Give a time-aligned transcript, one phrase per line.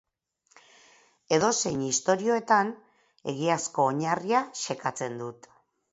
[1.37, 2.73] Edozein ixtorioetan,
[3.35, 5.51] egiazko oinarria xekatzen dut.